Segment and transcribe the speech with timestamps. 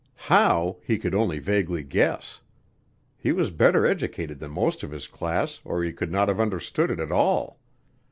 [0.31, 2.41] How, he could only vaguely guess.
[3.19, 6.89] He was better educated than most of his class, or he could not have understood
[6.89, 7.59] it at all.